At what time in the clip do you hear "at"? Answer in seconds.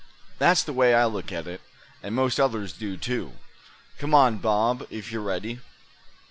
1.31-1.45